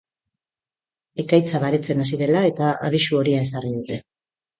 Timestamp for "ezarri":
3.49-3.71